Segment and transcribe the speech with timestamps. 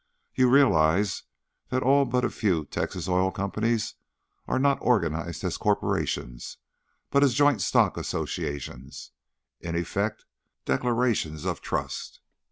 [0.33, 1.21] You realize
[1.69, 3.93] that all but a few Texas oil companies
[4.47, 6.57] are not organized as corporations,
[7.11, 9.11] but as joint stock associations
[9.59, 10.25] in effect
[10.65, 12.19] declarations of trust."